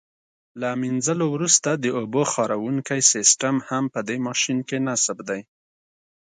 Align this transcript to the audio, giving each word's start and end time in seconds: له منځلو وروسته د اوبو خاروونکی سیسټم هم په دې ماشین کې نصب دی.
له 0.61 0.69
منځلو 0.83 1.25
وروسته 1.35 1.69
د 1.83 1.85
اوبو 1.99 2.21
خاروونکی 2.33 2.99
سیسټم 3.13 3.55
هم 3.69 3.83
په 3.93 3.99
دې 4.07 4.17
ماشین 4.27 4.57
کې 4.67 4.77
نصب 4.87 5.17
دی. 5.29 5.41